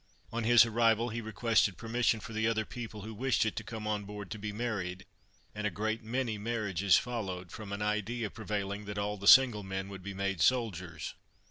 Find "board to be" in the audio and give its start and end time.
4.03-4.51